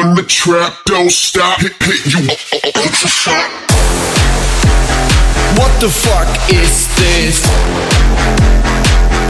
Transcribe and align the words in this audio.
on 0.00 0.14
the 0.14 0.22
trap, 0.22 0.72
don't 0.86 1.10
stop, 1.10 1.60
hit, 1.60 1.72
hit 1.82 2.06
you. 2.06 2.26
What 5.56 5.72
the 5.80 5.88
fuck 5.88 6.28
is 6.48 6.88
this? 6.96 7.46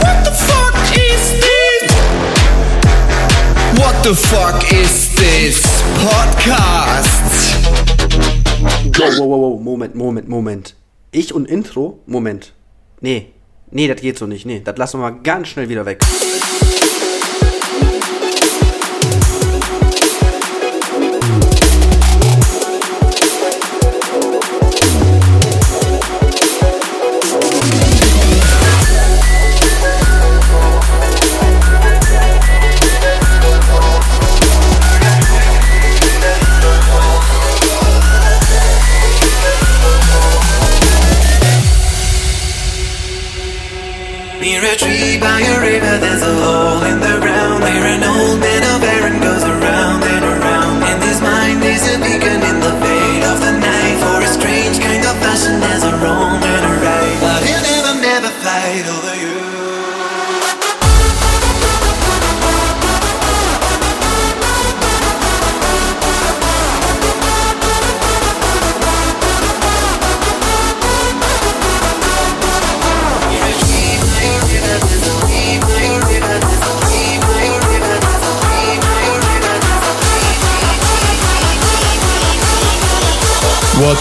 What 0.01 0.25
the 0.25 0.30
fuck 0.30 0.75
is 0.96 1.22
this? 1.45 1.91
What 3.79 4.04
the 4.04 4.14
fuck 4.14 4.72
is 4.72 5.14
this 5.17 5.62
Podcast? 6.04 7.57
Wow, 8.98 9.18
wow, 9.18 9.27
wow, 9.27 9.39
wow, 9.39 9.59
Moment, 9.59 9.95
Moment, 9.95 10.29
Moment. 10.29 10.75
Ich 11.11 11.34
und 11.34 11.46
Intro? 11.48 12.00
Moment. 12.07 12.52
Nee, 13.00 13.32
nee, 13.71 13.89
das 13.89 14.00
geht 14.00 14.18
so 14.18 14.27
nicht. 14.27 14.46
Nee, 14.46 14.61
das 14.64 14.77
lassen 14.77 15.00
wir 15.00 15.11
mal 15.11 15.21
ganz 15.23 15.48
schnell 15.48 15.68
wieder 15.68 15.87
weg. 15.87 16.00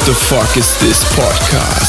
the 0.10 0.16
fuck 0.16 0.58
is 0.58 0.76
this 0.80 1.04
podcast? 1.14 1.89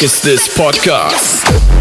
What 0.00 0.08
the 0.08 0.08
fuck 0.08 0.16
is 0.16 0.22
this 0.22 0.48
podcast? 0.56 1.79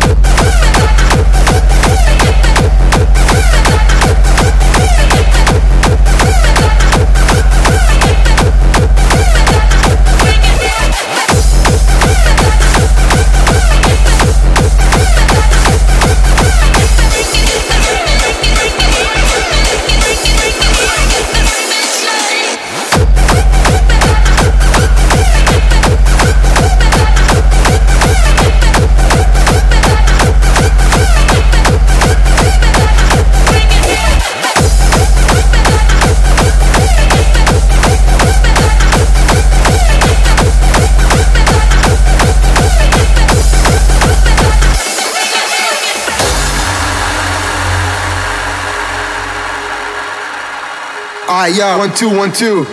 yeah. 51.55 51.77
One, 51.77 51.93
two, 51.93 52.15
one, 52.15 52.31
two. 52.31 52.65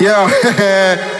Yeah. 0.00 1.14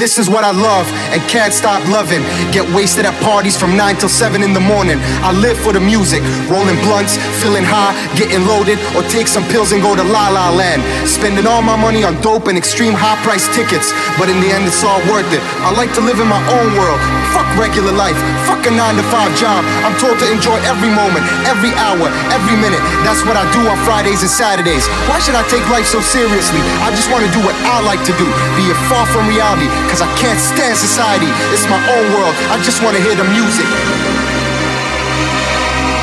this 0.00 0.16
is 0.16 0.32
what 0.32 0.48
I 0.48 0.50
love 0.50 0.88
and 1.12 1.20
can't 1.28 1.52
stop 1.52 1.84
loving. 1.92 2.24
Get 2.56 2.64
wasted 2.72 3.04
at 3.04 3.12
parties 3.20 3.52
from 3.52 3.76
9 3.76 4.00
till 4.00 4.08
7 4.08 4.40
in 4.40 4.56
the 4.56 4.64
morning. 4.64 4.96
I 5.20 5.36
live 5.36 5.60
for 5.60 5.76
the 5.76 5.78
music, 5.78 6.24
rolling 6.48 6.80
blunts, 6.80 7.20
feeling 7.44 7.68
high, 7.68 7.92
getting 8.16 8.48
loaded, 8.48 8.80
or 8.96 9.04
take 9.12 9.28
some 9.28 9.44
pills 9.52 9.76
and 9.76 9.84
go 9.84 9.92
to 9.92 10.02
La 10.02 10.32
La 10.32 10.48
Land. 10.56 10.80
Spending 11.04 11.44
all 11.44 11.60
my 11.60 11.76
money 11.76 12.00
on 12.00 12.16
dope 12.24 12.48
and 12.48 12.56
extreme 12.56 12.96
high 12.96 13.20
price 13.20 13.44
tickets, 13.52 13.92
but 14.16 14.32
in 14.32 14.40
the 14.40 14.48
end, 14.48 14.64
it's 14.64 14.80
all 14.80 15.04
worth 15.12 15.28
it. 15.36 15.44
I 15.60 15.68
like 15.76 15.92
to 16.00 16.02
live 16.02 16.16
in 16.16 16.26
my 16.32 16.40
own 16.48 16.72
world. 16.80 16.98
Fuck 17.36 17.46
regular 17.60 17.92
life, 17.92 18.16
fuck 18.48 18.64
a 18.64 18.72
9 18.72 18.80
to 18.96 19.04
5 19.04 19.36
job. 19.36 19.60
I'm 19.84 19.94
told 20.00 20.16
to 20.24 20.26
enjoy 20.32 20.56
every 20.64 20.88
moment, 20.88 21.28
every 21.44 21.76
hour, 21.76 22.08
every 22.32 22.56
minute. 22.56 22.80
That's 23.04 23.20
what 23.28 23.36
I 23.36 23.44
do 23.52 23.68
on 23.68 23.76
Fridays 23.84 24.24
and 24.24 24.32
Saturdays. 24.32 24.88
Why 25.12 25.20
should 25.20 25.36
I 25.36 25.44
take 25.52 25.62
life 25.68 25.84
so 25.84 26.00
seriously? 26.00 26.64
I 26.80 26.88
just 26.96 27.12
want 27.12 27.28
to 27.28 27.30
do 27.36 27.44
what 27.44 27.54
I 27.68 27.84
like 27.84 28.00
to 28.08 28.14
do, 28.16 28.24
be 28.56 28.64
it 28.72 28.80
far 28.88 29.04
from 29.12 29.28
reality, 29.28 29.68
cause 29.90 30.00
I 30.00 30.10
can't 30.14 30.38
stand 30.38 30.78
society. 30.78 31.26
It's 31.50 31.66
my 31.66 31.82
own 31.82 32.06
world, 32.14 32.34
I 32.54 32.62
just 32.62 32.82
want 32.82 32.96
to 32.96 33.02
hear 33.02 33.18
the 33.18 33.26
music. 33.34 33.66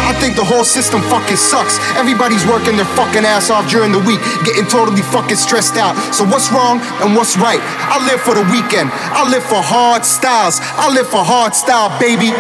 I 0.08 0.16
think 0.20 0.36
the 0.36 0.44
whole 0.44 0.64
system 0.64 1.02
fucking 1.12 1.36
sucks. 1.36 1.80
Everybody's 1.96 2.46
working 2.48 2.76
their 2.76 2.90
fucking 3.00 3.24
ass 3.24 3.50
off 3.50 3.70
during 3.70 3.92
the 3.92 4.00
week, 4.00 4.20
getting 4.44 4.66
totally 4.66 5.02
fucking 5.02 5.36
stressed 5.36 5.76
out. 5.76 5.96
So 6.16 6.24
what's 6.26 6.52
wrong 6.52 6.80
and 7.04 7.16
what's 7.16 7.38
right? 7.38 7.60
I 7.62 8.00
live 8.08 8.20
for 8.22 8.34
the 8.34 8.44
weekend. 8.52 8.90
I 8.92 9.30
live 9.30 9.44
for 9.44 9.62
hard 9.62 10.06
styles. 10.06 10.60
I 10.62 10.92
live 10.92 11.08
for 11.08 11.24
hard 11.24 11.54
style, 11.54 11.92
baby. 12.00 12.32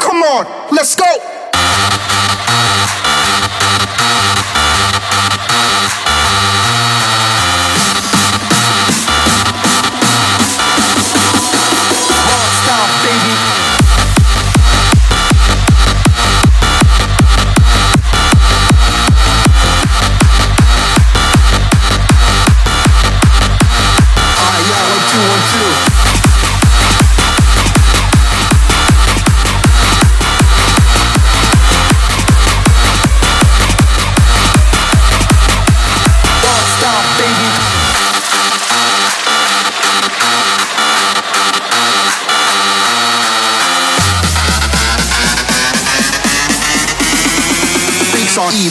Come 0.00 0.22
on, 0.22 0.46
let's 0.74 0.94
go. 0.96 1.27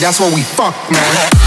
That's 0.00 0.20
what 0.20 0.32
we 0.34 0.42
fuck, 0.42 0.74
man. 0.90 1.37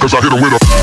Cause 0.00 0.14
I 0.14 0.20
hit 0.22 0.32
him 0.32 0.40
with 0.40 0.52
a. 0.54 0.81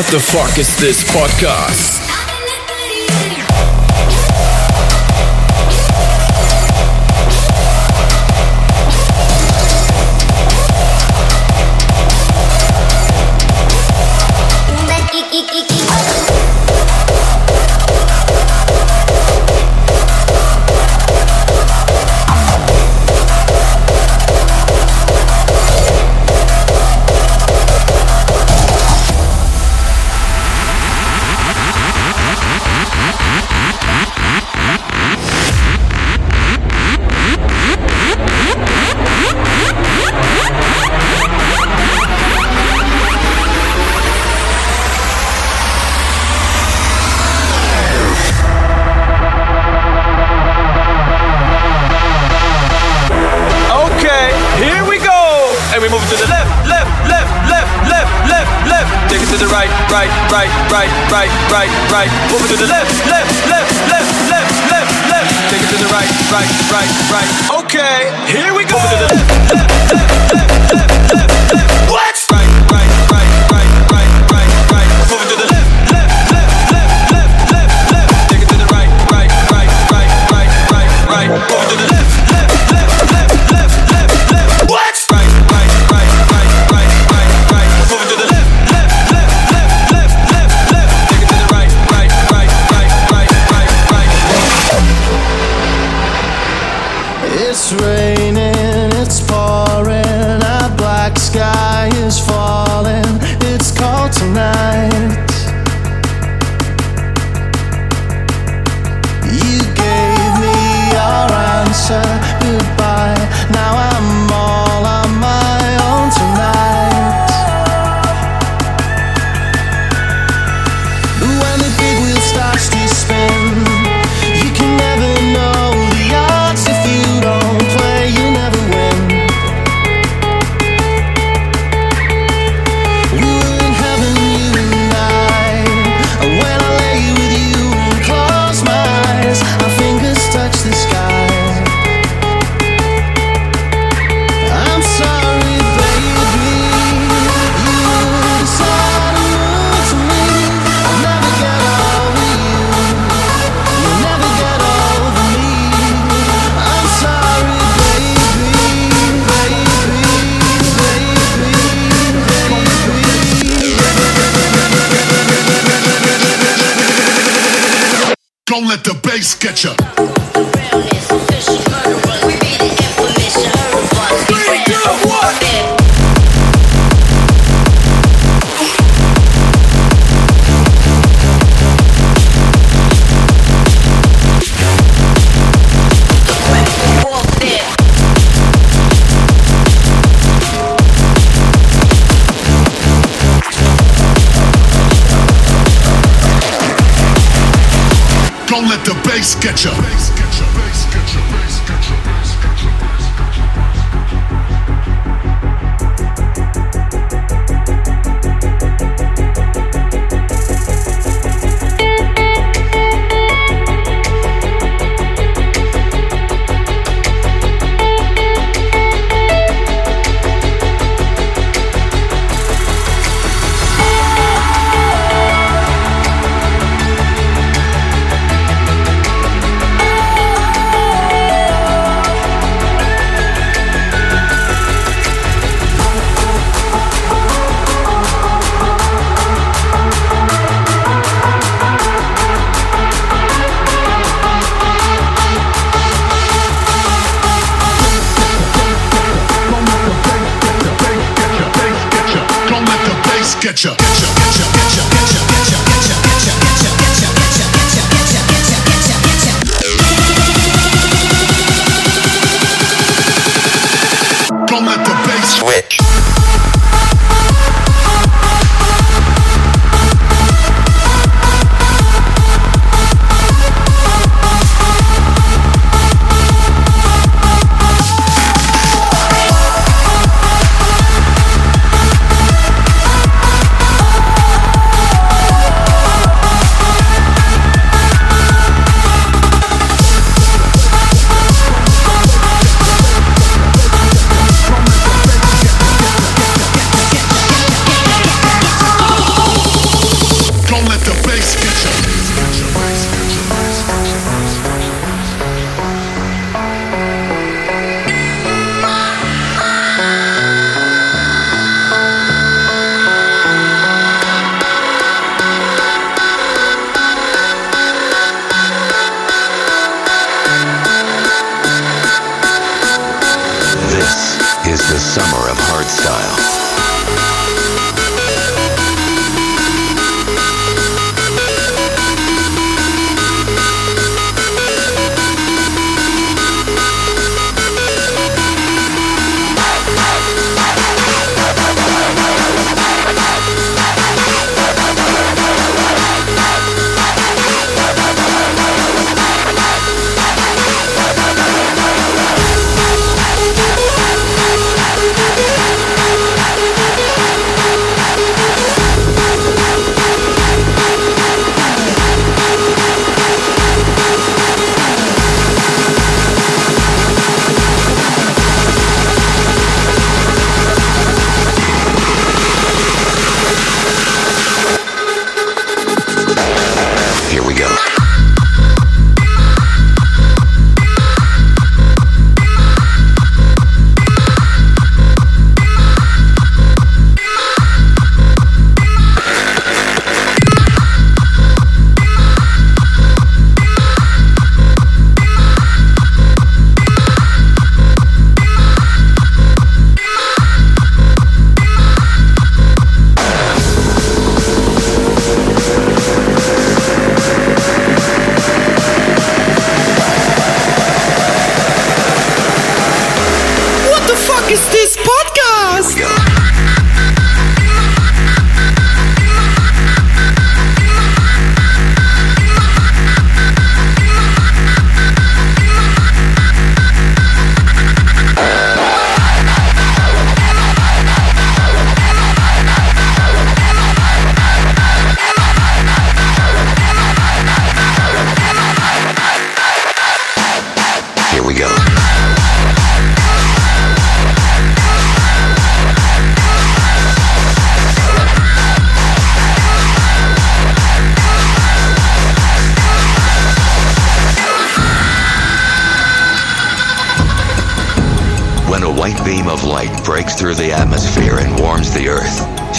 What 0.00 0.10
the 0.12 0.18
fuck 0.18 0.56
is 0.58 0.74
this 0.76 1.04
podcast? 1.04 1.99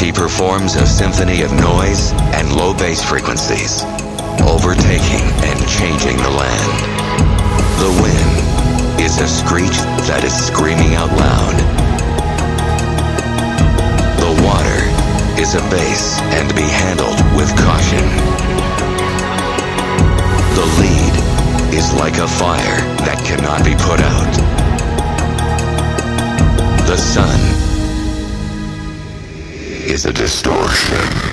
She 0.02 0.12
performs 0.12 0.74
a 0.78 0.88
symphony 0.88 1.44
of 1.44 1.52
noise 1.54 2.12
and 2.34 2.56
low 2.56 2.74
bass 2.74 3.04
frequencies, 3.06 3.84
overtaking 4.50 5.22
and 5.46 5.60
changing 5.70 6.18
the 6.18 6.34
land. 6.42 6.74
The 7.78 7.92
wind 8.02 9.00
is 9.00 9.22
a 9.22 9.28
screech 9.28 9.78
that 10.10 10.24
is 10.26 10.34
screaming 10.34 10.96
out 10.98 11.14
loud. 11.14 11.54
The 14.18 14.34
water 14.42 14.82
is 15.40 15.54
a 15.54 15.62
bass 15.70 16.18
and 16.34 16.50
be 16.56 16.66
handled 16.66 17.22
with 17.38 17.54
caution. 17.62 18.02
The 20.58 20.66
lead 20.82 21.14
is 21.78 21.94
like 21.94 22.18
a 22.18 22.28
fire 22.28 22.82
that 23.06 23.22
cannot 23.22 23.64
be 23.64 23.78
put 23.78 24.02
out. 24.02 24.34
The 26.90 26.98
sun 26.98 27.71
is 29.82 30.06
a 30.06 30.13
distortion. 30.13 31.31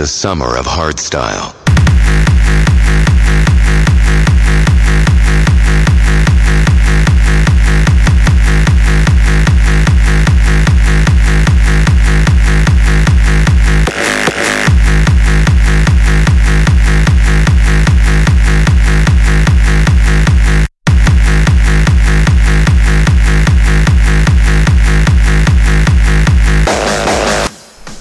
The 0.00 0.06
summer 0.06 0.56
of 0.56 0.64
hardstyle. 0.64 1.59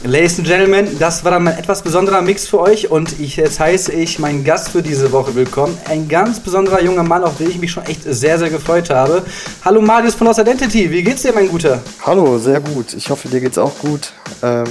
Ladies 0.10 0.40
and 0.40 0.48
Gentlemen, 0.48 0.98
das 0.98 1.24
war 1.24 1.30
dann 1.30 1.44
mein 1.44 1.56
etwas 1.56 1.84
besonderer 1.84 2.24
Mix 2.24 2.48
für 2.48 2.60
euch 2.60 2.90
und 2.90 3.20
ich, 3.20 3.36
jetzt 3.36 3.60
heiße 3.60 3.92
ich 3.92 4.18
meinen 4.18 4.44
Gast 4.44 4.70
für 4.70 4.82
diese 4.82 5.12
Woche 5.12 5.36
willkommen. 5.36 5.78
Ein 5.86 6.08
ganz 6.10 6.40
besonderer 6.40 6.82
junger 6.82 7.04
Mann, 7.04 7.24
auf 7.24 7.38
den 7.38 7.52
ich 7.52 7.60
mich 7.60 7.72
schon 7.72 7.86
echt 7.86 8.02
sehr, 8.06 8.40
sehr 8.40 8.50
gefreut 8.50 8.90
habe. 8.90 9.24
Hallo 9.64 9.82
Marius 9.82 10.16
von 10.16 10.26
Lost 10.26 10.40
Identity, 10.40 10.90
wie 10.90 11.04
geht's 11.04 11.22
dir, 11.22 11.32
mein 11.32 11.48
Guter? 11.48 11.80
Hallo, 12.04 12.40
sehr 12.40 12.60
gut. 12.60 12.96
Ich 12.96 13.08
hoffe, 13.12 13.28
dir 13.28 13.40
geht's 13.40 13.60
auch 13.60 13.78
gut. 13.78 14.12
Ähm, 14.42 14.66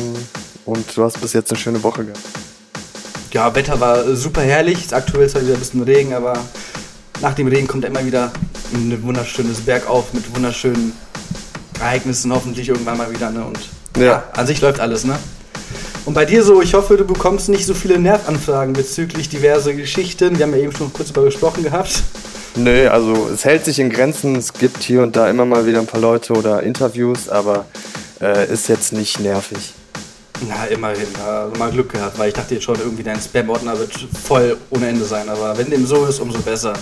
und 0.64 0.84
du 0.96 1.04
hast 1.04 1.20
bis 1.20 1.34
jetzt 1.34 1.52
eine 1.52 1.60
schöne 1.60 1.80
Woche 1.84 2.04
gehabt. 2.04 2.20
Ja, 3.30 3.54
Wetter 3.54 3.78
war 3.78 4.16
super 4.16 4.42
herrlich. 4.42 4.92
Aktuell 4.92 5.26
ist 5.26 5.36
halt 5.36 5.44
wieder 5.44 5.54
ein 5.54 5.60
bisschen 5.60 5.84
Regen, 5.84 6.14
aber 6.14 6.32
nach 7.20 7.34
dem 7.34 7.46
Regen 7.46 7.68
kommt 7.68 7.84
immer 7.84 8.04
wieder 8.04 8.32
ein 8.74 9.00
wunderschönes 9.04 9.60
Bergauf 9.60 10.12
mit 10.14 10.34
wunderschönen 10.34 10.94
Ereignissen, 11.78 12.32
hoffentlich 12.32 12.68
irgendwann 12.68 12.98
mal 12.98 13.12
wieder. 13.12 13.30
Ne? 13.30 13.44
Und 13.44 13.60
Ja. 14.06 14.24
an 14.34 14.46
sich 14.46 14.60
läuft 14.60 14.80
alles, 14.80 15.04
ne? 15.04 15.18
Und 16.04 16.14
bei 16.14 16.24
dir 16.24 16.42
so, 16.42 16.62
ich 16.62 16.72
hoffe, 16.72 16.96
du 16.96 17.04
bekommst 17.04 17.50
nicht 17.50 17.66
so 17.66 17.74
viele 17.74 17.98
Nervanfragen 17.98 18.72
bezüglich 18.72 19.28
diverse 19.28 19.74
Geschichten. 19.74 20.38
Wir 20.38 20.46
haben 20.46 20.52
ja 20.52 20.58
eben 20.58 20.74
schon 20.74 20.90
kurz 20.92 21.12
darüber 21.12 21.26
gesprochen 21.26 21.62
gehabt. 21.62 22.02
Nö, 22.56 22.88
also 22.88 23.28
es 23.32 23.44
hält 23.44 23.64
sich 23.66 23.78
in 23.78 23.90
Grenzen. 23.90 24.34
Es 24.36 24.54
gibt 24.54 24.82
hier 24.82 25.02
und 25.02 25.16
da 25.16 25.28
immer 25.28 25.44
mal 25.44 25.66
wieder 25.66 25.80
ein 25.80 25.86
paar 25.86 26.00
Leute 26.00 26.32
oder 26.32 26.62
Interviews, 26.62 27.28
aber 27.28 27.66
äh, 28.22 28.50
ist 28.50 28.68
jetzt 28.68 28.92
nicht 28.92 29.20
nervig. 29.20 29.74
Na, 30.48 30.64
immerhin, 30.66 31.06
ja, 31.18 31.48
mal 31.58 31.70
Glück 31.70 31.92
gehabt, 31.92 32.18
weil 32.18 32.28
ich 32.28 32.34
dachte 32.34 32.54
jetzt 32.54 32.64
schon, 32.64 32.78
irgendwie 32.78 33.02
dein 33.02 33.20
Spam-Ordner 33.20 33.78
wird 33.78 33.92
voll 34.24 34.56
ohne 34.70 34.88
Ende 34.88 35.04
sein. 35.04 35.28
Aber 35.28 35.58
wenn 35.58 35.68
dem 35.70 35.86
so 35.86 36.06
ist, 36.06 36.20
umso 36.20 36.38
besser. 36.38 36.72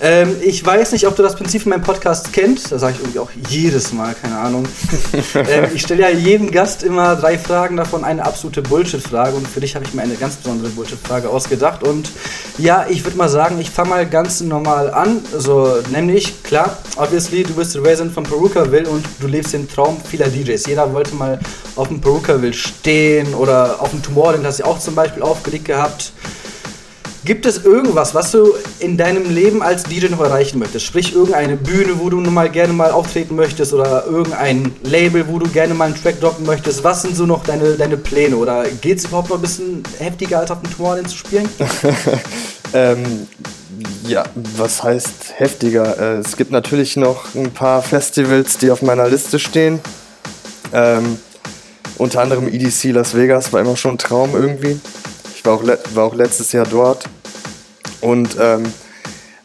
Ähm, 0.00 0.36
ich 0.42 0.64
weiß 0.64 0.92
nicht, 0.92 1.06
ob 1.06 1.16
du 1.16 1.22
das 1.22 1.34
Prinzip 1.34 1.62
von 1.62 1.70
meinem 1.70 1.82
Podcast 1.82 2.32
kennst. 2.32 2.70
Das 2.70 2.80
sage 2.80 2.94
ich 2.94 3.00
irgendwie 3.00 3.18
auch 3.18 3.30
jedes 3.48 3.92
Mal, 3.92 4.14
keine 4.14 4.38
Ahnung. 4.38 4.64
ähm, 5.34 5.66
ich 5.74 5.82
stelle 5.82 6.02
ja 6.02 6.10
jedem 6.10 6.50
Gast 6.50 6.82
immer 6.82 7.16
drei 7.16 7.36
Fragen, 7.36 7.76
davon 7.76 8.04
eine 8.04 8.24
absolute 8.24 8.62
Bullshit-Frage. 8.62 9.36
Und 9.36 9.48
für 9.48 9.60
dich 9.60 9.74
habe 9.74 9.84
ich 9.84 9.94
mir 9.94 10.02
eine 10.02 10.14
ganz 10.14 10.36
besondere 10.36 10.70
Bullshit-Frage 10.70 11.28
ausgedacht. 11.28 11.82
Und 11.82 12.10
ja, 12.58 12.86
ich 12.88 13.04
würde 13.04 13.16
mal 13.16 13.28
sagen, 13.28 13.60
ich 13.60 13.70
fange 13.70 13.90
mal 13.90 14.06
ganz 14.06 14.40
normal 14.40 14.90
an. 14.92 15.20
So, 15.36 15.76
nämlich, 15.90 16.42
klar, 16.42 16.78
obviously, 16.96 17.42
du 17.42 17.54
bist 17.54 17.76
Resident 17.76 18.12
von 18.12 18.24
Perukaville 18.24 18.88
und 18.88 19.04
du 19.20 19.26
lebst 19.26 19.52
den 19.52 19.68
Traum 19.68 20.00
vieler 20.00 20.28
DJs. 20.28 20.66
Jeder 20.66 20.92
wollte 20.92 21.14
mal 21.16 21.40
auf 21.74 21.88
dem 21.88 22.00
Perukaville 22.00 22.52
stehen 22.52 23.34
oder 23.34 23.76
auf 23.80 23.90
dem 23.90 24.02
Tomorrowland, 24.02 24.46
hast 24.46 24.60
du 24.60 24.64
auch 24.64 24.78
zum 24.78 24.94
Beispiel 24.94 25.22
aufgelegt 25.22 25.64
gehabt. 25.64 26.12
Gibt 27.28 27.44
es 27.44 27.62
irgendwas, 27.62 28.14
was 28.14 28.30
du 28.30 28.54
in 28.78 28.96
deinem 28.96 29.28
Leben 29.28 29.62
als 29.62 29.82
DJ 29.82 30.06
noch 30.06 30.20
erreichen 30.20 30.58
möchtest? 30.58 30.86
Sprich, 30.86 31.14
irgendeine 31.14 31.58
Bühne, 31.58 31.98
wo 31.98 32.08
du 32.08 32.22
mal 32.22 32.48
gerne 32.48 32.72
mal 32.72 32.90
auftreten 32.90 33.36
möchtest 33.36 33.74
oder 33.74 34.06
irgendein 34.06 34.72
Label, 34.82 35.28
wo 35.28 35.38
du 35.38 35.46
gerne 35.46 35.74
mal 35.74 35.88
einen 35.88 36.02
Track 36.02 36.20
droppen 36.20 36.46
möchtest? 36.46 36.82
Was 36.84 37.02
sind 37.02 37.14
so 37.14 37.26
noch 37.26 37.44
deine, 37.44 37.72
deine 37.72 37.98
Pläne? 37.98 38.34
Oder 38.34 38.64
geht 38.80 38.96
es 38.96 39.04
überhaupt 39.04 39.28
noch 39.28 39.36
ein 39.36 39.42
bisschen 39.42 39.82
heftiger 39.98 40.38
als 40.38 40.50
auf 40.50 40.62
dem 40.62 40.74
Tomorrowland 40.74 41.10
zu 41.10 41.18
spielen? 41.18 41.46
ähm, 42.72 43.04
ja, 44.06 44.24
was 44.56 44.82
heißt 44.82 45.34
heftiger? 45.36 45.98
Äh, 45.98 46.20
es 46.20 46.34
gibt 46.34 46.50
natürlich 46.50 46.96
noch 46.96 47.34
ein 47.34 47.50
paar 47.50 47.82
Festivals, 47.82 48.56
die 48.56 48.70
auf 48.70 48.80
meiner 48.80 49.06
Liste 49.06 49.38
stehen. 49.38 49.80
Ähm, 50.72 51.18
unter 51.98 52.22
anderem 52.22 52.48
EDC 52.48 52.84
Las 52.84 53.14
Vegas 53.14 53.52
war 53.52 53.60
immer 53.60 53.76
schon 53.76 53.96
ein 53.96 53.98
Traum 53.98 54.34
irgendwie. 54.34 54.80
Ich 55.36 55.44
war 55.44 55.52
auch, 55.52 55.62
war 55.92 56.04
auch 56.04 56.14
letztes 56.14 56.52
Jahr 56.52 56.66
dort. 56.66 57.04
Und 58.00 58.36
ähm, 58.40 58.72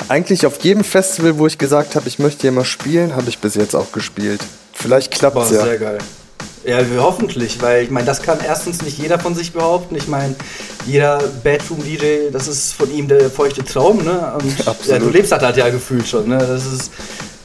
eigentlich 0.10 0.46
auf 0.46 0.63
jedem 0.63 0.84
Festival, 0.84 1.38
wo 1.38 1.48
ich 1.48 1.58
gesagt 1.58 1.96
habe, 1.96 2.08
ich 2.08 2.20
möchte 2.20 2.42
hier 2.42 2.52
mal 2.52 2.66
spielen, 2.66 3.16
habe 3.16 3.30
ich 3.30 3.39
bis 3.39 3.56
jetzt 3.56 3.76
auch 3.76 3.92
gespielt. 3.92 4.42
Vielleicht 4.74 5.12
klappt 5.12 5.38
es 5.38 5.52
ja. 5.52 5.63
sehr 5.63 5.78
geil. 5.78 5.98
Ja, 6.66 6.80
hoffentlich, 6.98 7.62
weil 7.62 7.84
ich 7.84 7.89
meine, 7.89 8.06
das 8.06 8.22
kann 8.22 8.39
erstens 8.46 8.82
nicht 8.82 8.98
jeder 8.98 9.20
von 9.20 9.36
sich 9.36 9.52
behaupten. 9.52 9.96
Ich 9.96 10.08
meine, 10.08 10.34
jeder 10.86 11.22
Bedroom-DJ, 11.44 12.32
das 12.32 12.48
ist 12.48 12.74
von 12.74 12.89
ihm 12.94 13.08
der 13.10 13.30
feuchte 13.30 13.66
Traum, 13.66 14.04
ne? 14.04 14.34
Und 14.42 14.68
Absolut. 14.68 14.86
ja, 14.88 15.00
du 15.00 15.10
lebst 15.10 15.34
das 15.34 15.44
halt 15.44 15.58
ja 15.58 15.70
gefühlt 15.70 16.08
schon, 16.08 16.30
ne? 16.30 16.38
Das 16.38 16.66
ist 16.66 16.92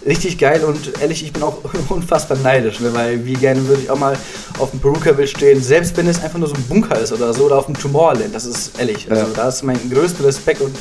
richtig 0.06 0.38
geil 0.38 0.62
und 0.64 1.00
ehrlich, 1.00 1.22
ich 1.24 1.32
bin 1.32 1.42
auch 1.42 1.58
unfassbar 1.88 2.36
neidisch, 2.38 2.80
ne? 2.80 2.92
weil 2.94 3.24
wie 3.24 3.34
gerne 3.34 3.66
würde 3.68 3.82
ich 3.82 3.90
auch 3.90 3.98
mal 3.98 4.16
auf 4.58 4.70
dem 4.70 4.80
Perukaville 4.80 5.26
stehen, 5.28 5.62
selbst 5.62 5.96
wenn 5.96 6.06
es 6.06 6.22
einfach 6.22 6.38
nur 6.38 6.48
so 6.48 6.54
ein 6.54 6.62
Bunker 6.68 6.98
ist 6.98 7.12
oder 7.12 7.32
so, 7.34 7.44
oder 7.44 7.56
auf 7.58 7.66
dem 7.66 7.76
Tomorrowland, 7.78 8.34
das 8.34 8.44
ist 8.44 8.78
ehrlich, 8.78 9.10
also 9.10 9.22
Ja. 9.22 9.28
da 9.34 9.48
ist 9.48 9.62
mein 9.62 9.78
größter 9.90 10.24
Respekt 10.24 10.60
und 10.60 10.74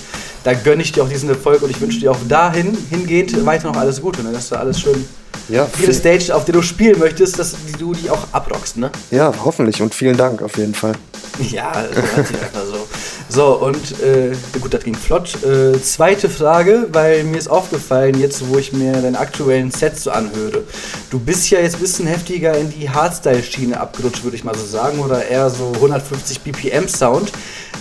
da 0.43 0.53
gönne 0.53 0.81
ich 0.83 0.91
dir 0.91 1.03
auch 1.03 1.09
diesen 1.09 1.29
Erfolg 1.29 1.61
und 1.61 1.69
ich 1.71 1.81
wünsche 1.81 1.99
dir 1.99 2.11
auch 2.11 2.17
dahin, 2.27 2.77
hingehend 2.89 3.45
weiter 3.45 3.67
noch 3.71 3.77
alles 3.77 4.01
Gute, 4.01 4.23
ne? 4.23 4.31
dass 4.31 4.49
du 4.49 4.55
alles 4.57 4.79
schön 4.79 5.05
Ja, 5.49 5.67
jede 5.79 5.93
Stage, 5.93 6.33
auf 6.35 6.45
der 6.45 6.53
du 6.53 6.61
spielen 6.61 6.99
möchtest, 6.99 7.37
dass 7.39 7.55
du 7.79 7.93
die 7.93 8.09
auch 8.09 8.27
abrockst, 8.31 8.77
ne? 8.77 8.91
ja, 9.11 9.33
hoffentlich 9.43 9.81
und 9.81 9.93
vielen 9.93 10.15
Dank 10.17 10.41
auf 10.41 10.57
jeden 10.57 10.73
Fall. 10.75 10.93
Ja, 11.51 11.71
sich 11.83 12.35
einfach 12.41 12.65
so. 12.65 12.87
So, 13.29 13.55
und 13.55 14.01
äh, 14.01 14.31
gut, 14.59 14.73
das 14.73 14.83
ging 14.83 14.95
flott. 14.95 15.43
Äh, 15.43 15.81
zweite 15.81 16.29
Frage, 16.29 16.87
weil 16.93 17.25
mir 17.25 17.37
ist 17.37 17.49
aufgefallen, 17.49 18.19
jetzt 18.19 18.47
wo 18.47 18.57
ich 18.57 18.71
mir 18.71 18.93
deinen 18.93 19.17
aktuellen 19.17 19.69
Set 19.69 19.99
so 19.99 20.11
anhöre. 20.11 20.63
Du 21.09 21.19
bist 21.19 21.49
ja 21.49 21.59
jetzt 21.59 21.75
ein 21.75 21.81
bisschen 21.81 22.07
heftiger 22.07 22.57
in 22.57 22.71
die 22.71 22.89
Hardstyle-Schiene 22.89 23.79
abgerutscht, 23.79 24.23
würde 24.23 24.37
ich 24.37 24.45
mal 24.45 24.55
so 24.55 24.65
sagen, 24.65 24.99
oder 24.99 25.27
eher 25.27 25.49
so 25.49 25.73
150 25.75 26.41
BPM 26.41 26.87
Sound. 26.87 27.31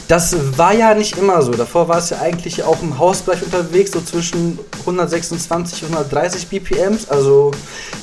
Das 0.09 0.37
war 0.57 0.73
ja 0.73 0.95
nicht 0.95 1.19
immer 1.19 1.43
so. 1.43 1.51
Davor 1.53 1.89
war 1.89 1.99
es 1.99 2.11
ja 2.11 2.21
eigentlich 2.21 2.63
auch 2.63 2.81
im 2.81 2.97
Hausbereich 2.97 3.43
unterwegs, 3.43 3.91
so 3.91 4.01
zwischen 4.01 4.59
126 4.81 5.83
und 5.83 5.93
130 5.95 6.47
BPMs. 6.47 7.09
Also 7.09 7.51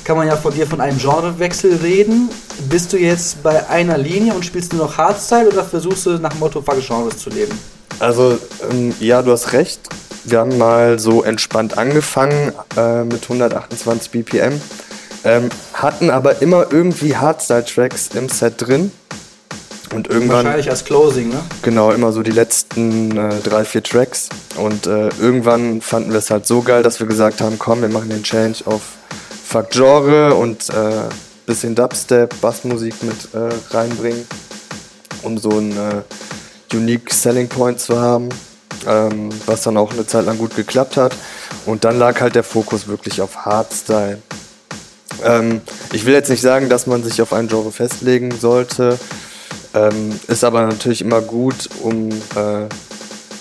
kann 0.04 0.18
man 0.18 0.26
ja 0.26 0.36
von 0.36 0.52
dir 0.52 0.66
von 0.66 0.82
einem 0.82 0.98
Genrewechsel 0.98 1.76
reden. 1.76 2.28
Bist 2.68 2.92
du 2.92 2.98
jetzt 2.98 3.42
bei 3.42 3.68
einer 3.70 3.96
Linie 3.96 4.34
und 4.34 4.44
spielst 4.44 4.74
nur 4.74 4.84
noch 4.86 4.98
Hardstyle 4.98 5.48
oder 5.48 5.64
versuchst 5.64 6.04
du 6.04 6.18
nach 6.18 6.34
Motto 6.34 6.60
Fuck 6.60 6.86
Genres 6.86 7.16
zu 7.16 7.30
leben? 7.30 7.58
Also, 8.00 8.38
ähm, 8.70 8.94
ja, 9.00 9.22
du 9.22 9.32
hast 9.32 9.52
recht. 9.52 9.80
Wir 10.24 10.40
haben 10.40 10.58
mal 10.58 10.98
so 10.98 11.22
entspannt 11.22 11.78
angefangen 11.78 12.52
äh, 12.76 13.04
mit 13.04 13.22
128 13.22 14.10
BPM, 14.10 14.60
ähm, 15.24 15.48
hatten 15.74 16.10
aber 16.10 16.42
immer 16.42 16.66
irgendwie 16.70 17.16
Hardstyle-Tracks 17.16 18.10
im 18.14 18.28
Set 18.28 18.54
drin. 18.58 18.90
Und 19.92 20.08
irgendwann, 20.08 20.44
Wahrscheinlich 20.44 20.70
als 20.70 20.84
Closing, 20.84 21.28
ne? 21.28 21.40
genau, 21.62 21.92
immer 21.92 22.12
so 22.12 22.22
die 22.22 22.30
letzten 22.30 23.16
äh, 23.16 23.40
drei, 23.40 23.64
vier 23.64 23.82
Tracks. 23.82 24.28
Und 24.56 24.86
äh, 24.86 25.08
irgendwann 25.20 25.80
fanden 25.80 26.10
wir 26.10 26.18
es 26.18 26.30
halt 26.30 26.46
so 26.46 26.62
geil, 26.62 26.82
dass 26.82 27.00
wir 27.00 27.06
gesagt 27.06 27.40
haben, 27.40 27.58
komm, 27.58 27.82
wir 27.82 27.88
machen 27.88 28.08
den 28.08 28.22
Change 28.22 28.64
auf 28.66 28.82
Fuck 29.46 29.70
Genre 29.70 30.34
und 30.34 30.68
äh, 30.70 31.08
bisschen 31.46 31.74
Dubstep, 31.74 32.40
Bassmusik 32.40 33.02
mit 33.02 33.34
äh, 33.34 33.54
reinbringen, 33.74 34.26
um 35.22 35.38
so 35.38 35.50
ein 35.50 35.72
äh, 35.72 36.74
unique 36.74 37.12
Selling 37.12 37.48
Point 37.48 37.78
zu 37.78 38.00
haben, 38.00 38.30
ähm, 38.86 39.28
was 39.46 39.62
dann 39.62 39.76
auch 39.76 39.92
eine 39.92 40.06
Zeit 40.06 40.24
lang 40.26 40.38
gut 40.38 40.56
geklappt 40.56 40.96
hat. 40.96 41.14
Und 41.66 41.84
dann 41.84 41.98
lag 41.98 42.20
halt 42.20 42.34
der 42.34 42.44
Fokus 42.44 42.88
wirklich 42.88 43.20
auf 43.20 43.44
Hardstyle. 43.44 44.18
Ähm, 45.22 45.60
ich 45.92 46.04
will 46.06 46.14
jetzt 46.14 46.30
nicht 46.30 46.42
sagen, 46.42 46.68
dass 46.68 46.86
man 46.86 47.04
sich 47.04 47.20
auf 47.22 47.32
ein 47.32 47.48
Genre 47.48 47.70
festlegen 47.70 48.32
sollte, 48.32 48.98
ähm, 49.74 50.18
ist 50.28 50.44
aber 50.44 50.66
natürlich 50.66 51.00
immer 51.00 51.20
gut, 51.20 51.68
um 51.82 52.10
äh, 52.10 52.66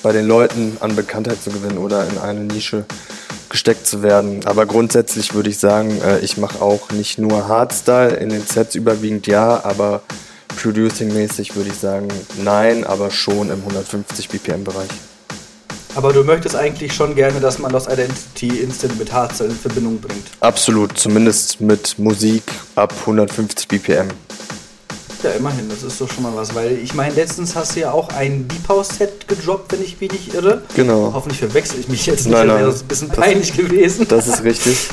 bei 0.01 0.11
den 0.11 0.25
Leuten 0.25 0.77
an 0.79 0.95
Bekanntheit 0.95 1.41
zu 1.41 1.49
gewinnen 1.49 1.77
oder 1.77 2.07
in 2.07 2.17
eine 2.17 2.41
Nische 2.41 2.85
gesteckt 3.49 3.85
zu 3.85 4.01
werden. 4.01 4.41
Aber 4.45 4.65
grundsätzlich 4.65 5.33
würde 5.33 5.49
ich 5.49 5.59
sagen, 5.59 6.01
äh, 6.01 6.19
ich 6.19 6.37
mache 6.37 6.61
auch 6.61 6.89
nicht 6.91 7.19
nur 7.19 7.47
Hardstyle 7.47 8.15
in 8.15 8.29
den 8.29 8.45
Sets 8.45 8.75
überwiegend 8.75 9.27
ja, 9.27 9.63
aber 9.63 10.01
Producing-mäßig 10.55 11.55
würde 11.55 11.69
ich 11.69 11.77
sagen 11.77 12.07
nein, 12.43 12.83
aber 12.83 13.11
schon 13.11 13.49
im 13.49 13.59
150 13.59 14.29
BPM-Bereich. 14.29 14.89
Aber 15.95 16.11
du 16.11 16.23
möchtest 16.23 16.55
eigentlich 16.55 16.93
schon 16.93 17.13
gerne, 17.13 17.39
dass 17.39 17.59
man 17.59 17.71
Lost 17.71 17.87
Identity 17.87 18.61
instant 18.61 18.97
mit 18.97 19.13
Hardstyle 19.13 19.51
in 19.51 19.55
Verbindung 19.55 20.01
bringt. 20.01 20.25
Absolut, 20.39 20.97
zumindest 20.97 21.61
mit 21.61 21.99
Musik 21.99 22.43
ab 22.75 22.93
150 23.01 23.67
BPM. 23.67 24.07
Ja, 25.23 25.29
immerhin, 25.31 25.69
das 25.69 25.83
ist 25.83 26.01
doch 26.01 26.11
schon 26.11 26.23
mal 26.23 26.33
was, 26.35 26.53
weil 26.53 26.77
ich 26.83 26.93
meine, 26.93 27.15
letztens 27.15 27.55
hast 27.55 27.75
du 27.75 27.79
ja 27.79 27.91
auch 27.93 28.09
ein 28.09 28.45
Deep 28.47 28.67
House 28.67 28.89
Set 28.97 29.27
gedroppt, 29.27 29.71
wenn 29.71 29.81
ich 29.81 29.99
mich 30.01 30.11
nicht 30.11 30.33
irre. 30.33 30.61
Genau. 30.75 31.11
Hoffentlich 31.13 31.39
verwechsel 31.39 31.79
ich 31.79 31.87
mich 31.87 32.05
jetzt 32.05 32.25
nicht, 32.25 32.33
Nein, 32.33 32.47
das 32.47 32.57
nein. 32.57 32.65
wäre 32.67 32.77
ein 32.77 32.87
bisschen 32.87 33.09
peinlich 33.09 33.55
gewesen. 33.55 34.05
Das 34.09 34.27
ist 34.27 34.43
richtig. 34.43 34.89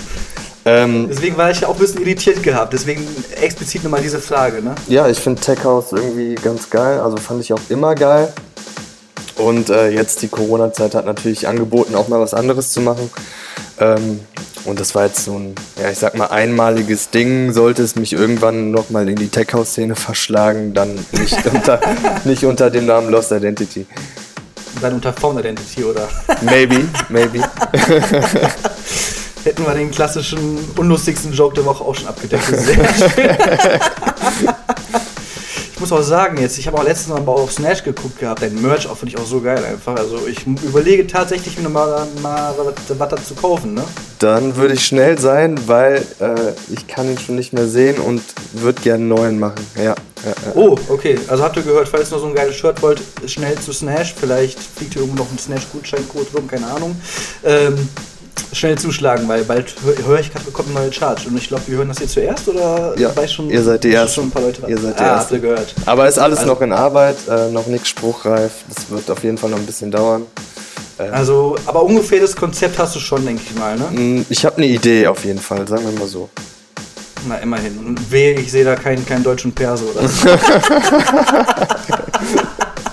Ähm, 0.65 1.09
Deswegen 1.11 1.37
war 1.37 1.51
ich 1.51 1.63
ja 1.63 1.69
auch 1.69 1.75
ein 1.75 1.81
bisschen 1.81 2.03
irritiert 2.03 2.43
gehabt, 2.43 2.73
deswegen 2.73 3.07
explizit 3.41 3.83
nochmal 3.83 4.03
diese 4.03 4.21
Frage, 4.21 4.63
ne? 4.63 4.75
Ja, 4.89 5.09
ich 5.09 5.19
finde 5.19 5.41
Tech 5.41 5.65
House 5.65 5.87
irgendwie 5.91 6.35
ganz 6.37 6.69
geil. 6.71 7.01
Also 7.01 7.17
fand 7.17 7.41
ich 7.41 7.53
auch 7.53 7.61
immer 7.69 7.95
geil. 7.95 8.33
Und 9.37 9.71
äh, 9.71 9.89
jetzt 9.89 10.21
die 10.23 10.29
Corona-Zeit 10.29 10.95
hat 10.95 11.07
natürlich 11.07 11.49
angeboten, 11.49 11.95
auch 11.95 12.09
mal 12.09 12.21
was 12.21 12.35
anderes 12.35 12.73
zu 12.73 12.83
machen. 12.83 13.11
Ähm, 13.79 14.21
und 14.65 14.79
das 14.79 14.95
war 14.95 15.07
jetzt 15.07 15.25
so 15.25 15.39
ein, 15.39 15.55
ja, 15.81 15.91
ich 15.91 15.99
sag 15.99 16.17
mal, 16.17 16.27
einmaliges 16.27 17.11
Ding. 17.11 17.53
Sollte 17.53 17.83
es 17.83 17.97
mich 17.97 18.13
irgendwann 18.13 18.71
nochmal 18.71 19.09
in 19.09 19.17
die 19.17 19.29
Tech 19.29 19.49
House-Szene 19.53 19.97
verschlagen, 19.97 20.75
dann 20.75 20.95
nicht 21.13 21.47
unter, 21.53 21.81
nicht 22.25 22.45
unter 22.45 22.71
dem 22.71 22.87
Namen 22.87 23.11
Lost 23.11 23.33
Identity. 23.33 23.87
Dann 24.81 24.95
unter 24.95 25.13
Phone 25.13 25.39
Identity, 25.39 25.85
oder? 25.85 26.09
Maybe, 26.43 26.85
maybe. 27.09 27.41
Hätten 29.45 29.65
wir 29.65 29.75
den 29.75 29.91
klassischen, 29.91 30.59
unlustigsten 30.77 31.33
Joke 31.33 31.55
der 31.55 31.65
Woche 31.65 31.83
auch 31.83 31.95
schon 31.95 32.09
abgedeckt. 32.09 32.45
Muss 35.81 35.93
auch 35.93 36.03
sagen, 36.03 36.37
jetzt, 36.39 36.59
ich 36.59 36.67
habe 36.67 36.77
auch 36.77 36.85
letztens 36.85 37.19
mal 37.25 37.33
auf 37.33 37.53
Snash 37.53 37.83
geguckt 37.83 38.19
gehabt, 38.19 38.43
dein 38.43 38.61
Merch 38.61 38.87
auch 38.87 38.99
finde 38.99 39.15
ich 39.15 39.21
auch 39.21 39.27
so 39.27 39.41
geil 39.41 39.65
einfach. 39.65 39.97
Also 39.97 40.27
ich 40.27 40.47
überlege 40.47 41.07
tatsächlich, 41.07 41.59
mir 41.59 41.71
mal, 41.71 42.07
mal 42.23 42.55
was, 42.59 42.99
was 42.99 43.09
dazu 43.09 43.35
kaufen, 43.35 43.73
ne? 43.73 43.85
Dann 44.19 44.57
würde 44.57 44.75
ich 44.75 44.85
schnell 44.85 45.19
sein, 45.19 45.59
weil 45.67 46.05
äh, 46.21 46.53
ich 46.71 46.87
kann 46.87 47.11
ihn 47.11 47.19
schon 47.19 47.37
nicht 47.37 47.55
mehr 47.55 47.67
sehen 47.67 47.99
und 47.99 48.23
würde 48.53 48.83
gerne 48.83 48.99
einen 48.99 49.09
neuen 49.09 49.39
machen. 49.39 49.67
Ja, 49.75 49.83
ja, 49.83 49.95
ja. 50.27 50.53
Oh, 50.55 50.77
okay. 50.89 51.19
Also 51.29 51.43
habt 51.43 51.57
ihr 51.57 51.63
gehört, 51.63 51.89
falls 51.89 52.11
ihr 52.11 52.17
noch 52.17 52.25
so 52.25 52.29
ein 52.29 52.35
geiles 52.35 52.57
Shirt 52.57 52.83
wollt, 52.83 53.01
schnell 53.25 53.59
zu 53.59 53.73
Snash. 53.73 54.15
Vielleicht 54.15 54.59
fliegt 54.59 54.93
hier 54.93 55.03
irgendwo 55.03 55.25
noch 55.25 55.33
ein 55.33 55.39
Snash-Gutscheincode 55.39 56.35
rum, 56.35 56.47
keine 56.47 56.67
Ahnung. 56.67 56.95
Ähm, 57.43 57.89
schnell 58.53 58.77
zuschlagen, 58.79 59.29
weil 59.29 59.45
bald 59.45 59.75
höre 59.85 60.07
hör 60.07 60.19
ich 60.21 60.33
gerade, 60.33 60.45
wir 60.47 60.53
kommen 60.53 60.73
neue 60.75 60.93
Charge. 60.93 61.29
Und 61.29 61.37
ich 61.37 61.49
glaube, 61.49 61.63
wir 61.67 61.79
hören 61.79 61.89
das 61.89 61.99
hier 61.99 62.09
zuerst 62.09 62.49
oder 62.49 62.95
Ja, 62.99 63.15
weiß 63.15 63.33
schon, 63.33 63.51
ihr 63.51 63.63
seid 63.63 63.85
die 63.85 63.91
schon 63.93 63.99
Ersten. 64.01 64.21
ein 64.23 64.31
paar 64.31 64.43
Leute 64.43 64.63
Ihr 64.69 64.79
seid 64.79 64.99
die 64.99 65.03
ah, 65.03 65.17
Ersten. 65.17 65.41
gehört. 65.41 65.75
Aber 65.87 66.09
ist 66.09 66.19
alles 66.19 66.41
Also- 66.41 66.53
noch 66.53 66.61
in 66.61 66.73
Arbeit, 66.73 67.17
äh, 67.29 67.49
noch 67.51 67.67
nichts 67.67 67.89
spruchreif. 67.89 68.51
Das 68.69 68.91
wird 68.91 69.11
auf 69.11 69.23
jeden 69.25 69.39
Fall 69.39 69.51
noch 69.51 69.59
ein 69.59 69.67
bisschen 69.67 69.91
dauern. 69.91 70.23
Ähm, 70.99 71.09
Also, 71.13 71.57
aber 71.67 71.83
ungefähr 71.83 72.21
das 72.21 72.35
Konzept 72.37 72.79
hast 72.79 72.95
du 72.97 73.01
schon, 73.01 73.25
denke 73.25 73.43
ich 73.49 73.55
mal, 73.59 73.77
ne? 73.77 73.87
mh, 73.91 74.25
ich 74.29 74.45
habe 74.45 74.57
eine 74.59 74.67
Idee 74.67 75.07
auf 75.07 75.25
jeden 75.25 75.41
Fall, 75.41 75.67
sagen 75.67 75.85
wir 75.91 75.99
mal 75.99 76.09
so. 76.09 76.29
Na, 77.29 77.37
immerhin. 77.37 77.77
Und 77.79 78.11
wehe, 78.11 78.33
ich 78.41 78.51
sehe 78.51 78.65
da 78.65 78.75
keinen, 78.77 79.05
keinen 79.07 79.23
deutschen 79.23 79.53
Perso 79.53 79.85
oder 79.95 80.09
so. 80.09 80.29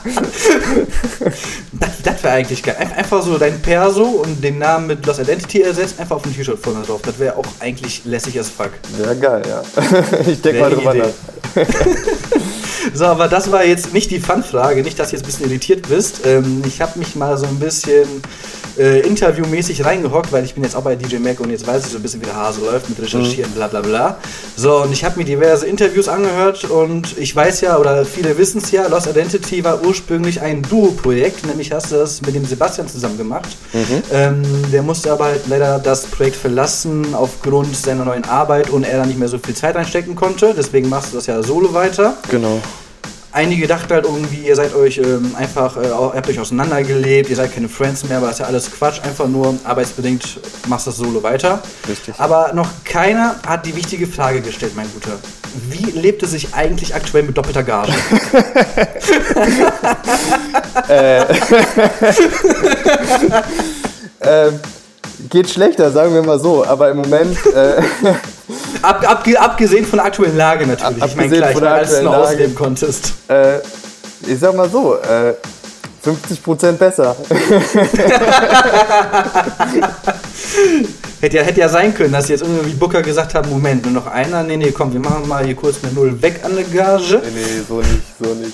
Das, 1.80 1.89
das 2.03 2.23
wäre 2.23 2.34
eigentlich 2.36 2.63
geil. 2.63 2.75
Ein- 2.80 2.91
Einfach 2.93 3.21
so 3.21 3.38
dein 3.38 3.61
Perso 3.61 4.03
und 4.03 4.43
den 4.43 4.57
Namen 4.59 4.88
mit 4.88 5.05
Lost 5.05 5.19
Identity 5.19 5.61
ersetzt, 5.61 5.99
einfach 5.99 6.15
auf 6.17 6.25
ein 6.25 6.36
T-Shirt 6.36 6.57
vorne 6.61 6.82
drauf. 6.86 7.01
Das 7.03 7.19
wäre 7.19 7.36
auch 7.38 7.45
eigentlich 7.59 8.01
lässig 8.05 8.39
as 8.39 8.49
fuck. 8.49 8.71
Wäre 8.97 9.15
geil, 9.15 9.41
ja. 9.47 9.61
ich 10.28 10.41
denke 10.41 10.61
mal 10.61 10.69
drüber 10.71 10.93
nach. 10.93 11.05
So, 12.93 13.05
aber 13.05 13.28
das 13.28 13.51
war 13.51 13.65
jetzt 13.65 13.93
nicht 13.93 14.11
die 14.11 14.19
Fun-Frage, 14.19 14.82
nicht, 14.82 14.97
dass 14.97 15.09
du 15.09 15.15
jetzt 15.17 15.23
ein 15.23 15.25
bisschen 15.28 15.45
irritiert 15.49 15.88
bist. 15.89 16.21
Ähm, 16.25 16.61
ich 16.65 16.80
habe 16.82 16.97
mich 16.99 17.15
mal 17.15 17.38
so 17.38 17.45
ein 17.45 17.59
bisschen 17.59 18.07
äh, 18.78 19.01
interviewmäßig 19.01 19.84
reingehockt, 19.84 20.32
weil 20.32 20.45
ich 20.45 20.53
bin 20.53 20.63
jetzt 20.63 20.75
auch 20.75 20.84
bei 20.84 20.95
DJ 20.95 21.17
Mac 21.17 21.39
und 21.41 21.49
jetzt 21.49 21.67
weiß 21.67 21.86
ich 21.86 21.91
so 21.91 21.97
ein 21.97 22.01
bisschen, 22.01 22.21
wie 22.21 22.25
der 22.25 22.36
Hase 22.36 22.61
läuft 22.61 22.88
mit 22.89 23.01
Recherchieren, 23.01 23.51
bla 23.51 23.67
bla 23.67 23.82
bla. 23.82 24.17
So, 24.55 24.84
und 24.84 24.93
ich 24.93 25.03
habe 25.03 25.17
mir 25.19 25.25
diverse 25.25 25.65
Interviews 25.67 26.07
angehört 26.07 26.63
und 26.65 27.17
ich 27.17 27.36
weiß 27.36 27.61
ja, 27.61 27.78
oder 27.78 28.05
viele 28.05 28.38
wissen 28.38 28.61
es 28.63 28.71
ja, 28.71 28.88
Lost 28.88 29.07
Identity 29.07 29.63
war 29.63 29.84
ursprünglich 29.84 30.39
ein 30.41 30.61
Duo-Projekt, 30.61 31.45
nämlich 31.45 31.66
hast 31.74 31.91
du 31.91 31.95
das 31.95 32.22
mit 32.22 32.36
dem 32.36 32.45
Sebastian 32.45 32.88
zusammen 32.88 33.18
gemacht. 33.18 33.57
Ähm, 34.11 34.43
der 34.72 34.82
musste 34.82 35.11
aber 35.11 35.26
halt 35.26 35.47
leider 35.47 35.80
das 35.80 36.05
Projekt 36.05 36.36
verlassen 36.36 37.13
aufgrund 37.13 37.76
seiner 37.76 38.05
neuen 38.05 38.26
Arbeit 38.26 38.70
und 38.70 38.84
er 38.84 38.97
da 38.97 39.05
nicht 39.05 39.20
mehr 39.20 39.28
so 39.28 39.38
viel 39.38 39.55
Zeit 39.55 39.76
reinstecken 39.76 40.15
konnte. 40.15 40.53
Deswegen 40.55 40.89
machst 40.89 41.11
du 41.11 41.18
das 41.18 41.26
ja 41.28 41.41
solo 41.43 41.74
weiter. 41.74 42.15
Genau. 42.30 42.59
Einige 43.38 43.67
dachten 43.67 43.93
halt 43.93 44.05
irgendwie, 44.05 44.47
ihr 44.47 44.55
seid 44.55 44.73
euch 44.73 44.97
ähm, 44.97 45.35
einfach, 45.38 45.77
äh, 45.77 45.91
habt 45.91 46.27
euch 46.27 46.39
auseinandergelebt, 46.39 47.29
ihr 47.29 47.35
seid 47.35 47.53
keine 47.53 47.69
Friends 47.69 48.03
mehr, 48.03 48.17
aber 48.17 48.25
das 48.25 48.38
ist 48.38 48.39
ja 48.39 48.47
alles 48.47 48.71
Quatsch, 48.71 48.99
einfach 49.03 49.27
nur 49.27 49.55
arbeitsbedingt 49.63 50.39
machst 50.67 50.88
du 50.88 50.89
das 50.89 50.97
solo 50.97 51.21
weiter. 51.21 51.61
Richtig. 51.88 52.15
Aber 52.17 52.53
noch 52.53 52.67
keiner 52.83 53.35
hat 53.45 53.67
die 53.67 53.75
wichtige 53.75 54.07
Frage 54.07 54.41
gestellt, 54.41 54.71
mein 54.75 54.91
Guter. 54.91 55.19
Wie 55.69 55.91
lebt 55.91 56.23
es 56.23 56.31
sich 56.31 56.55
eigentlich 56.55 56.95
aktuell 56.95 57.25
mit 57.25 57.38
doppelter 57.38 57.61
Gage? 57.61 57.93
Ähm, 64.19 64.59
geht 65.29 65.49
schlechter, 65.49 65.91
sagen 65.91 66.13
wir 66.13 66.23
mal 66.23 66.39
so, 66.39 66.65
aber 66.65 66.89
im 66.89 66.97
Moment. 66.97 67.38
Äh, 67.53 67.81
Ab, 68.82 69.09
abge, 69.09 69.39
abgesehen 69.39 69.86
von 69.86 69.97
der 69.97 70.05
aktuellen 70.07 70.38
Lage 70.38 70.65
natürlich. 70.68 71.01
Ab- 71.03 71.09
ich 71.09 71.15
meine, 71.15 71.28
abgesehen 71.28 71.41
klar, 71.41 71.51
ich 71.51 71.59
meine, 71.61 71.74
als 71.76 71.89
du 71.89 71.95
aktuellen 71.95 72.05
noch 72.05 72.28
ausleben 72.30 72.55
konntest. 72.55 73.13
äh, 73.28 73.57
ich 74.28 74.39
sag 74.39 74.55
mal 74.55 74.70
so, 74.70 74.95
äh, 74.95 75.34
50% 76.05 76.74
besser. 76.74 77.15
Hätte 81.20 81.38
ja, 81.38 81.43
hätte 81.43 81.59
ja 81.61 81.68
sein 81.68 81.95
können, 81.95 82.11
dass 82.13 82.28
jetzt 82.30 82.41
irgendwie 82.41 82.74
Booker 82.76 83.01
gesagt 83.01 83.34
haben, 83.34 83.49
Moment, 83.49 83.84
nur 83.86 83.93
noch 83.93 84.05
einer? 84.07 84.43
Nee, 84.43 84.55
nee, 84.57 84.72
komm, 84.72 84.93
wir 84.93 84.99
machen 84.99 85.28
mal 85.28 85.43
hier 85.43 85.55
kurz 85.55 85.78
eine 85.84 85.91
Null 85.93 86.22
weg 86.22 86.41
an 86.43 86.55
der 86.55 86.63
Gage. 86.65 87.22
nee, 87.24 87.32
nee, 87.34 87.61
so 87.68 87.80
nicht, 87.80 88.03
so 88.22 88.36
nicht. 88.36 88.53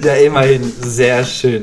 Ja, 0.04 0.14
immerhin, 0.14 0.72
sehr 0.80 1.22
schön. 1.22 1.60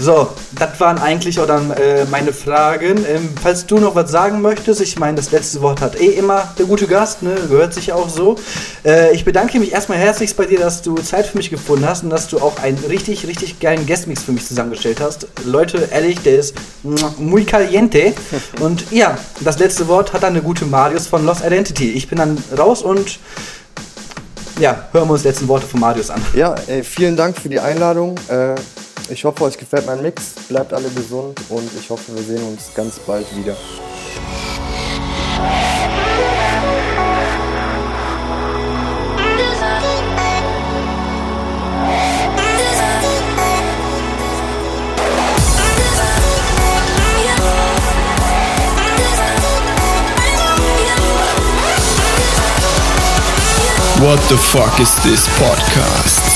So, 0.00 0.28
das 0.52 0.80
waren 0.80 0.96
eigentlich 0.98 1.38
auch 1.40 1.46
dann 1.46 1.72
äh, 1.72 2.06
meine 2.10 2.32
Fragen. 2.32 3.04
Ähm, 3.06 3.28
falls 3.42 3.66
du 3.66 3.78
noch 3.78 3.94
was 3.94 4.10
sagen 4.10 4.40
möchtest, 4.40 4.80
ich 4.80 4.98
meine, 4.98 5.16
das 5.16 5.30
letzte 5.30 5.60
Wort 5.60 5.82
hat 5.82 6.00
eh 6.00 6.06
immer 6.06 6.54
der 6.58 6.64
gute 6.64 6.86
Gast, 6.86 7.22
ne? 7.22 7.34
gehört 7.50 7.74
sich 7.74 7.92
auch 7.92 8.08
so. 8.08 8.36
Äh, 8.82 9.14
ich 9.14 9.26
bedanke 9.26 9.60
mich 9.60 9.72
erstmal 9.72 9.98
herzlichst 9.98 10.38
bei 10.38 10.46
dir, 10.46 10.58
dass 10.58 10.80
du 10.80 10.94
Zeit 10.94 11.26
für 11.26 11.36
mich 11.36 11.50
gefunden 11.50 11.86
hast 11.86 12.02
und 12.02 12.08
dass 12.08 12.28
du 12.28 12.38
auch 12.38 12.62
einen 12.62 12.78
richtig, 12.88 13.26
richtig 13.26 13.60
geilen 13.60 13.86
Guestmix 13.86 14.22
für 14.22 14.32
mich 14.32 14.46
zusammengestellt 14.46 15.02
hast. 15.02 15.26
Leute, 15.44 15.88
ehrlich, 15.90 16.18
der 16.20 16.38
ist 16.38 16.54
muy 17.18 17.44
caliente. 17.44 18.14
Und 18.60 18.90
ja, 18.90 19.18
das 19.40 19.58
letzte 19.58 19.86
Wort 19.88 20.14
hat 20.14 20.22
dann 20.22 20.32
der 20.32 20.42
gute 20.42 20.64
Marius 20.64 21.06
von 21.06 21.26
Lost 21.26 21.44
Identity. 21.44 21.90
Ich 21.90 22.08
bin 22.08 22.18
dann 22.18 22.42
raus 22.56 22.82
und 22.82 23.18
ja, 24.58 24.88
hören 24.92 25.08
wir 25.08 25.12
uns 25.12 25.22
die 25.22 25.28
letzten 25.28 25.48
Worte 25.48 25.66
von 25.66 25.80
Marius 25.80 26.10
an. 26.10 26.22
Ja, 26.34 26.54
ey, 26.66 26.82
vielen 26.82 27.16
Dank 27.16 27.36
für 27.38 27.48
die 27.48 27.60
Einladung. 27.60 28.16
Äh, 28.28 28.54
ich 29.10 29.24
hoffe, 29.24 29.44
euch 29.44 29.58
gefällt 29.58 29.86
mein 29.86 30.02
Mix. 30.02 30.34
Bleibt 30.48 30.72
alle 30.72 30.88
gesund 30.90 31.38
und 31.48 31.70
ich 31.78 31.90
hoffe, 31.90 32.14
wir 32.14 32.22
sehen 32.22 32.42
uns 32.44 32.70
ganz 32.74 32.98
bald 33.00 33.26
wieder. 33.36 33.56
What 53.98 54.18
the 54.30 54.36
fuck 54.38 54.80
is 54.80 54.94
this 55.02 55.28
podcast? 55.38 56.29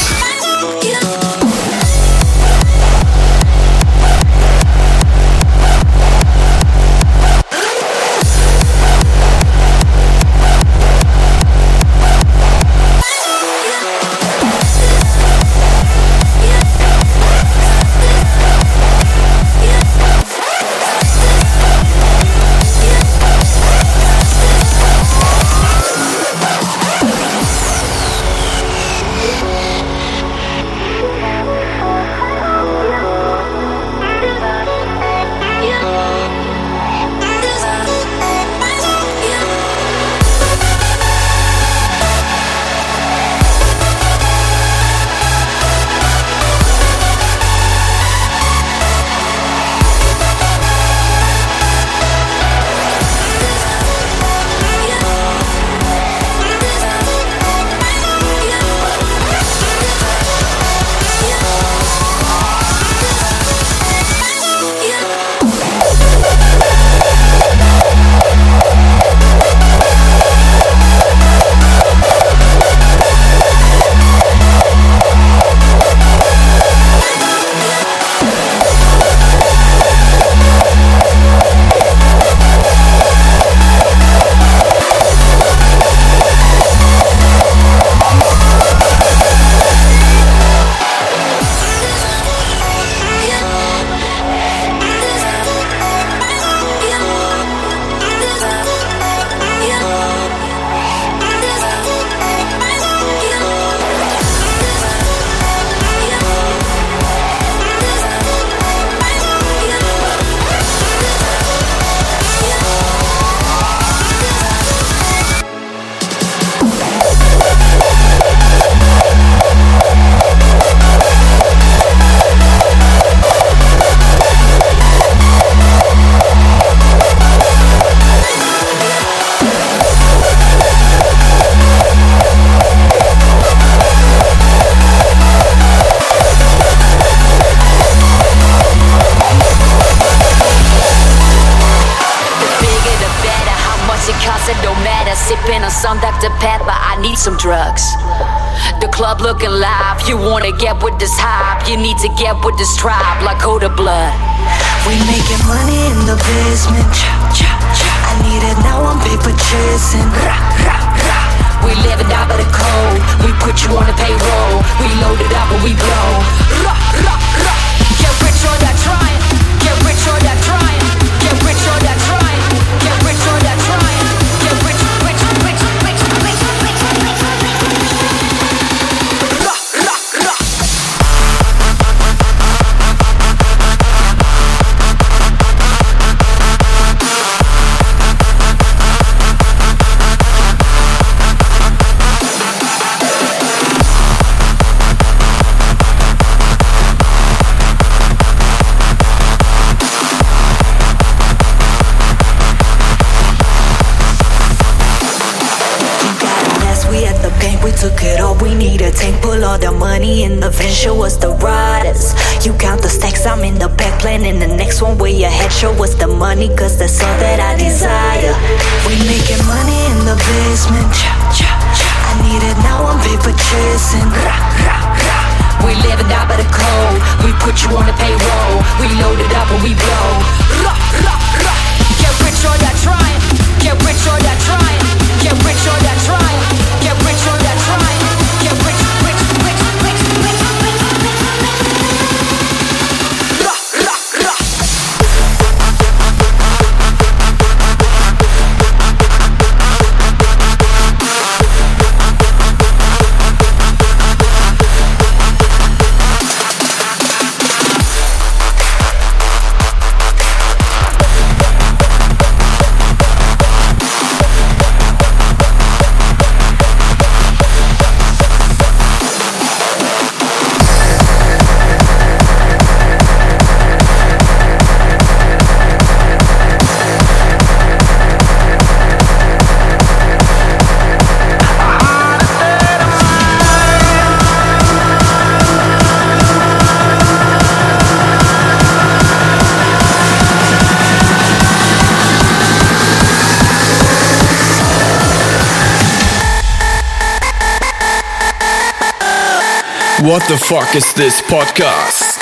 What 300.14 300.28
the 300.28 300.38
fuck 300.38 300.76
is 300.76 300.94
this 300.94 301.20
podcast? 301.22 302.13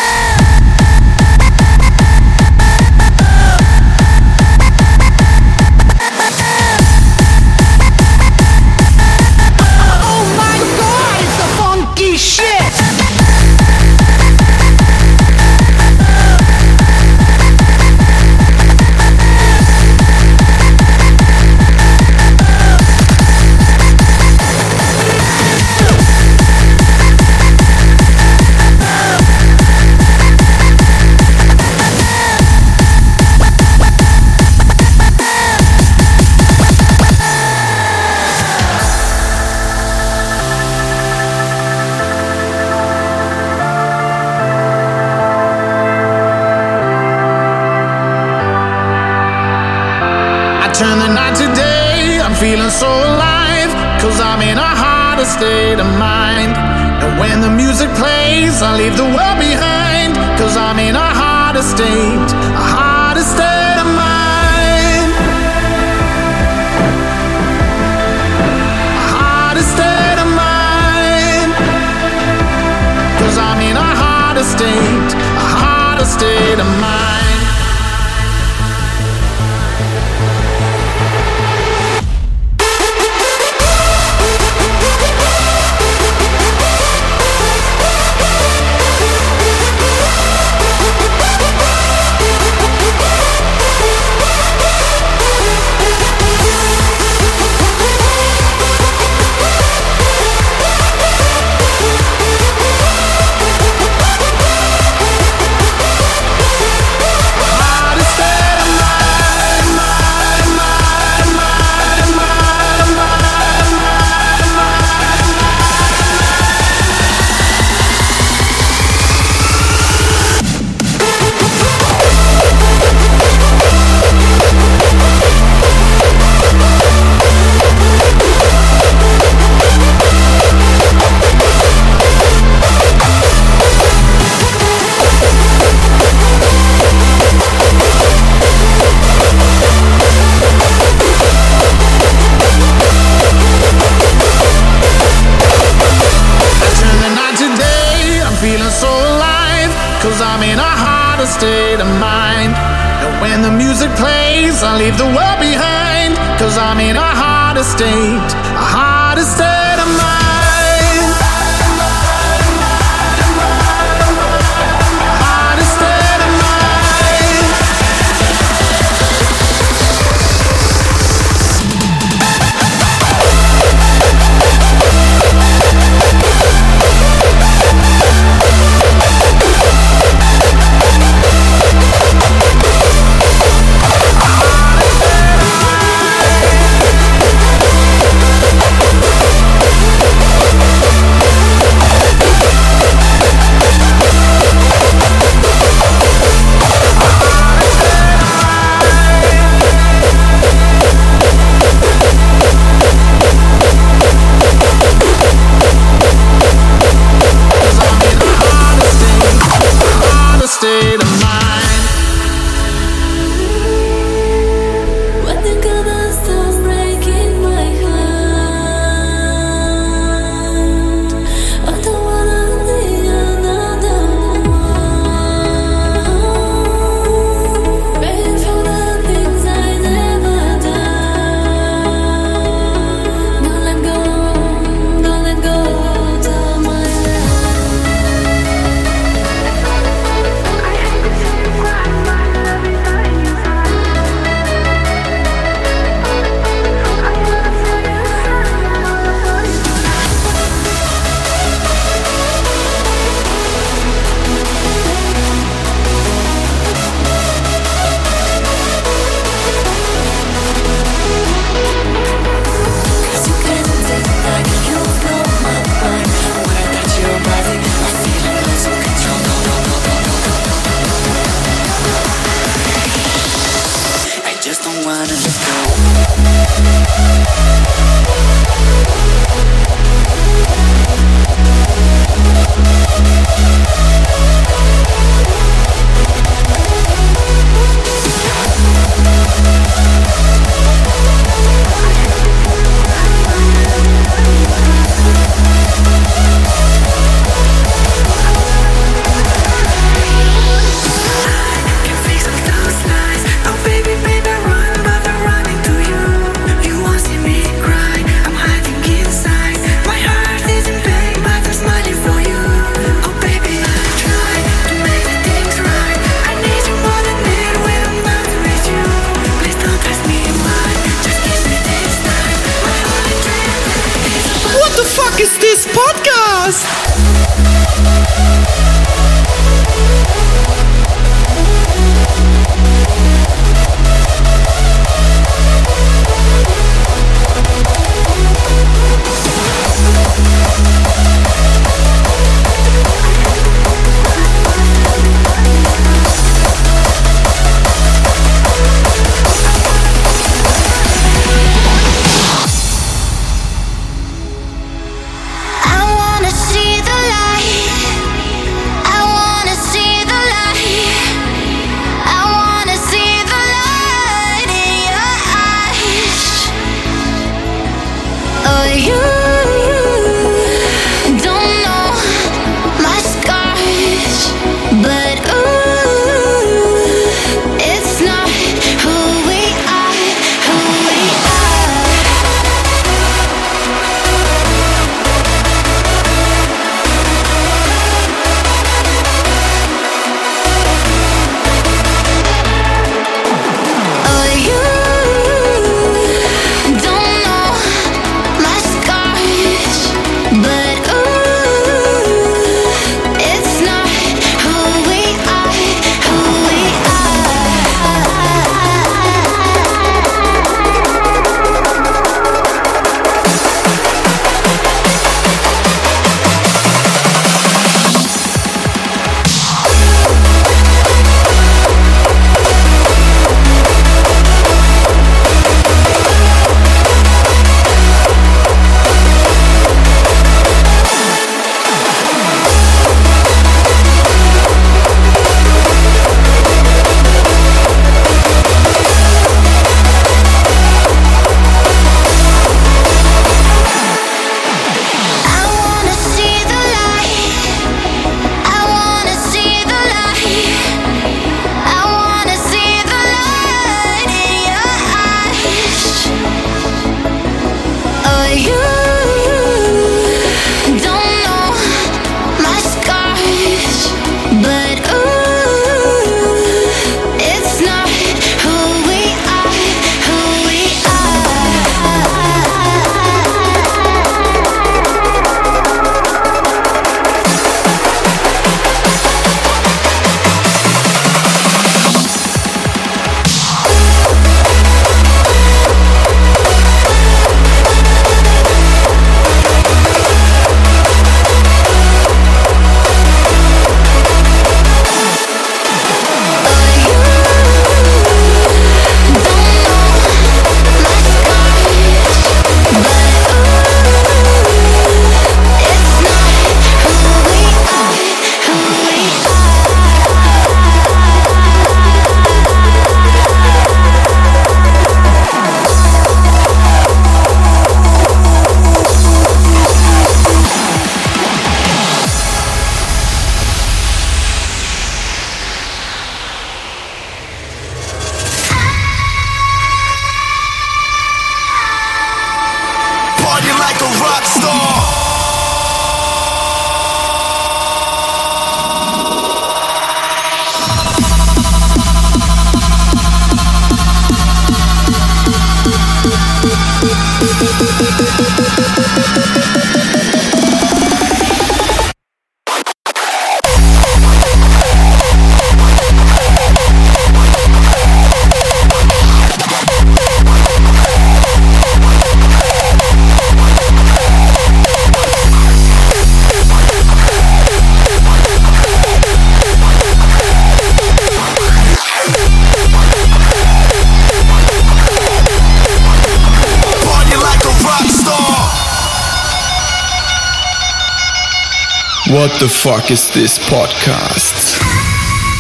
the 582.43 582.51
fuck 582.51 582.91
is 582.91 583.07
this 583.15 583.39
podcast? 583.39 584.59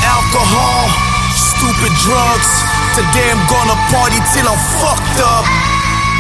Alcohol, 0.07 0.87
stupid 1.35 1.91
drugs. 1.99 2.51
Today 2.95 3.27
I'm 3.27 3.43
gonna 3.51 3.75
party 3.91 4.23
till 4.31 4.47
I'm 4.47 4.63
fucked 4.79 5.19
up. 5.19 5.43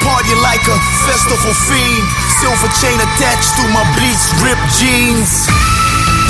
Party 0.02 0.34
like 0.42 0.66
a 0.66 0.74
festival 1.06 1.54
fiend. 1.70 2.02
Silver 2.42 2.66
chain 2.82 2.98
attached 2.98 3.54
to 3.62 3.64
my 3.70 3.86
bleach 3.94 4.26
ripped 4.42 4.66
jeans. 4.82 5.46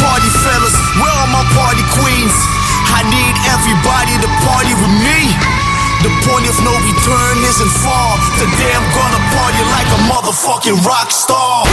Party 0.05 0.29
fellas, 0.45 0.77
where 1.01 1.17
are 1.25 1.33
my 1.33 1.49
party 1.57 1.81
queens? 1.97 2.37
I 2.93 3.09
need 3.09 3.35
everybody 3.57 4.21
to 4.21 4.29
party 4.45 4.77
with 4.77 4.93
me. 5.01 5.33
The 6.05 6.13
point 6.29 6.45
of 6.45 6.61
no 6.61 6.77
return 6.77 7.41
isn't 7.41 7.73
far. 7.81 8.21
Today 8.37 8.73
I'm 8.77 8.89
gonna 8.93 9.23
party 9.33 9.65
like 9.73 9.89
a 9.97 10.01
motherfucking 10.13 10.77
rock 10.85 11.09
star. 11.09 11.65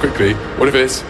quickly. 0.00 0.32
What 0.58 0.68
if 0.68 0.74
it's 0.74 1.09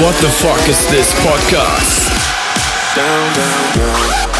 What 0.00 0.14
the 0.20 0.28
fuck 0.28 0.68
is 0.68 0.88
this 0.92 1.12
podcast? 1.26 2.06
Down, 2.94 3.34
down, 3.34 3.76
down. 3.76 4.37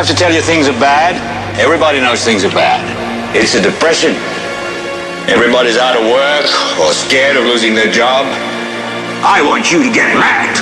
Have 0.00 0.08
to 0.08 0.16
tell 0.16 0.32
you 0.32 0.40
things 0.40 0.64
are 0.64 0.80
bad. 0.80 1.12
Everybody 1.60 2.00
knows 2.00 2.24
things 2.24 2.40
are 2.40 2.56
bad. 2.56 2.80
It's 3.36 3.52
a 3.52 3.60
depression. 3.60 4.16
Everybody's 5.28 5.76
out 5.76 5.92
of 5.92 6.08
work 6.08 6.48
or 6.80 6.88
scared 6.96 7.36
of 7.36 7.44
losing 7.44 7.76
their 7.76 7.92
job. 7.92 8.24
I 9.20 9.44
want 9.44 9.68
you 9.68 9.84
to 9.84 9.92
get 9.92 10.08
mad. 10.16 10.56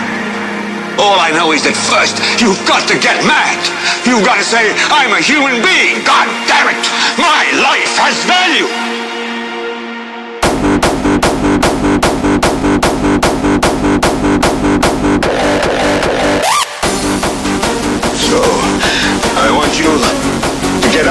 All 0.99 1.23
I 1.23 1.31
know 1.31 1.55
is 1.55 1.63
that 1.71 1.79
first, 1.87 2.19
you've 2.43 2.59
got 2.67 2.83
to 2.91 2.99
get 2.99 3.23
mad. 3.31 3.63
You've 4.03 4.27
got 4.27 4.43
to 4.43 4.47
say, 4.47 4.75
I'm 4.91 5.15
a 5.15 5.23
human 5.23 5.63
being. 5.63 6.03
God 6.03 6.27
damn 6.51 6.75
it. 6.75 6.83
My 7.15 7.47
life 7.63 7.95
has 7.95 8.19
value. 8.27 8.88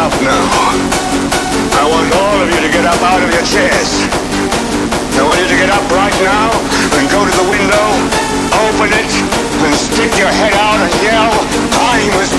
Up 0.08 0.22
now. 0.24 0.44
I 1.76 1.84
want 1.84 2.08
all 2.16 2.40
of 2.40 2.48
you 2.48 2.62
to 2.64 2.72
get 2.72 2.86
up 2.88 3.02
out 3.04 3.20
of 3.20 3.28
your 3.28 3.44
chairs. 3.44 3.92
I 5.20 5.24
want 5.28 5.36
you 5.36 5.50
to 5.52 5.60
get 5.60 5.68
up 5.68 5.84
right 5.92 6.16
now 6.24 6.48
and 6.96 7.04
go 7.12 7.28
to 7.28 7.34
the 7.36 7.48
window, 7.52 7.88
open 8.56 8.88
it, 8.96 9.12
and 9.68 9.74
stick 9.76 10.12
your 10.16 10.32
head 10.32 10.56
out 10.56 10.80
and 10.80 10.96
yell, 11.04 11.34
I'm 11.92 12.14
as 12.24 12.37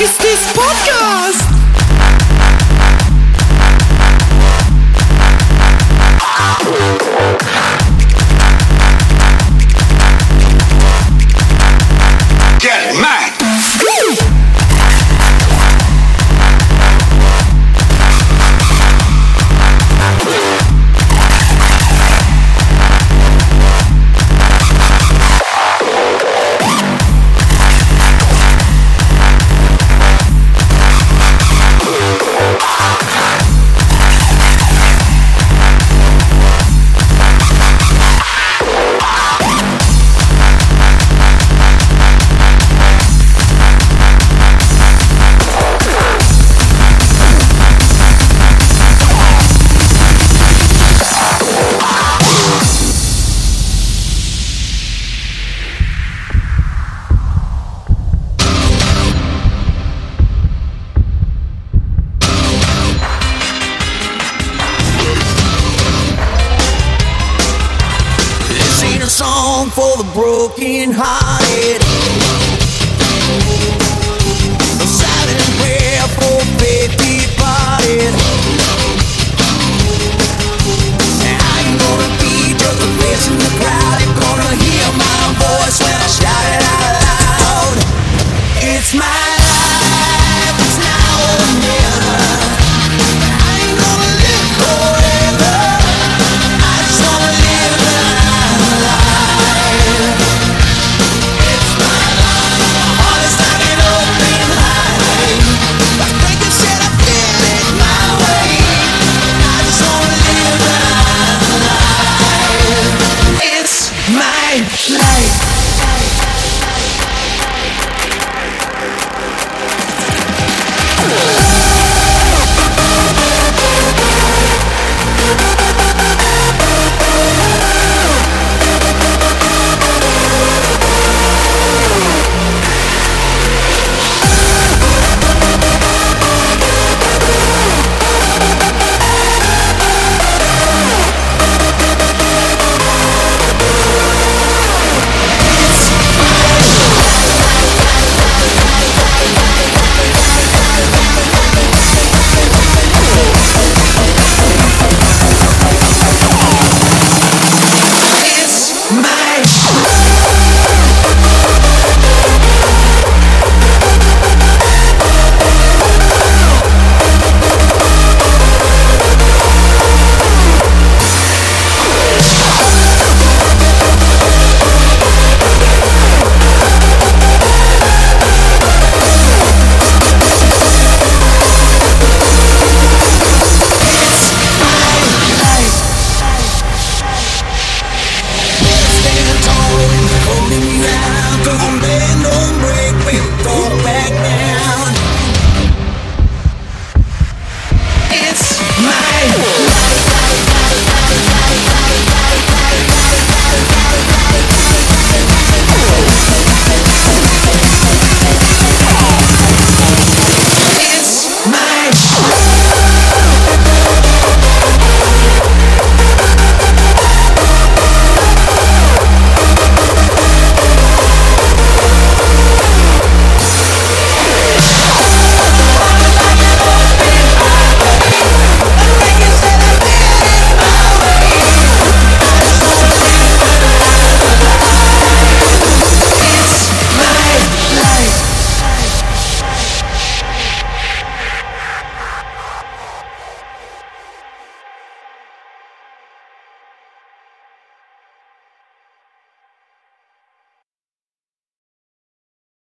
is 0.00 0.18
this 0.18 0.52
podcast? 0.52 1.03